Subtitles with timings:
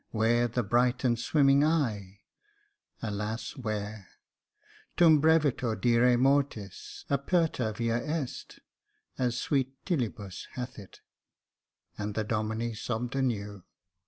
[0.09, 2.21] where the bright and swimming eye?
[3.03, 3.55] Alas!
[3.55, 4.07] where?
[4.47, 8.57] * Turn hreviter dira mortis aperta via est^
[9.19, 11.01] as sweet Tibullus hath it j"
[11.99, 13.63] and the Domine sobbed anew.